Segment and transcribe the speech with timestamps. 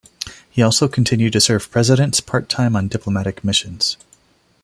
[0.49, 3.97] He also continued to serve Presidents part-time on diplomatic missions.